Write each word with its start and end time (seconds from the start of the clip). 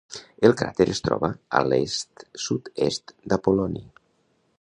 El 0.47 0.53
cràter 0.59 0.85
es 0.93 1.01
troba 1.07 1.29
a 1.59 1.61
l'est-sud-est 1.71 3.15
d'Apol·loni. 3.35 3.85